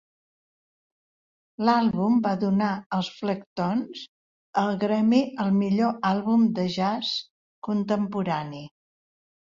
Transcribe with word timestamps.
L'àlbum 1.67 2.15
va 2.27 2.31
donar 2.45 2.69
als 2.97 3.11
Flecktones 3.19 4.01
el 4.63 4.81
Grammy 4.85 5.21
al 5.45 5.55
millor 5.61 5.95
àlbum 6.13 6.49
de 6.61 6.67
jazz 6.79 7.13
contemporani. 7.69 8.65